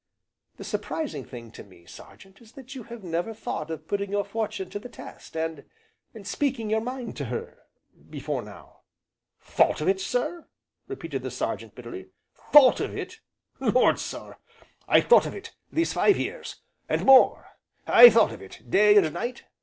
"The 0.57 0.63
surprising 0.63 1.23
thing 1.25 1.51
to 1.51 1.63
me, 1.63 1.85
Sergeant, 1.85 2.41
is 2.41 2.53
that 2.53 2.73
you 2.73 2.81
have 2.85 3.03
never 3.03 3.35
thought 3.35 3.69
of 3.69 3.87
putting 3.87 4.09
your 4.09 4.25
fortune 4.25 4.67
to 4.71 4.79
the 4.79 4.89
test, 4.89 5.37
and 5.37 5.63
speaking 6.23 6.71
your 6.71 6.81
mind 6.81 7.15
to 7.17 7.25
her, 7.25 7.59
before 8.09 8.41
now." 8.41 8.79
"Thought 9.39 9.79
of 9.79 9.87
it, 9.87 10.01
sir!" 10.01 10.47
repeated 10.87 11.21
the 11.21 11.29
Sergeant, 11.29 11.75
bitterly, 11.75 12.07
"thought 12.33 12.79
of 12.79 12.97
it! 12.97 13.19
Lord, 13.59 13.99
sir! 13.99 14.37
I've 14.87 15.05
thought 15.05 15.27
of 15.27 15.35
it 15.35 15.55
these 15.71 15.93
five 15.93 16.17
years 16.17 16.55
and 16.89 17.05
more. 17.05 17.51
I've 17.85 18.13
thought 18.13 18.31
of 18.31 18.41
it 18.41 18.63
day 18.67 18.97
and 18.97 19.13
night. 19.13 19.43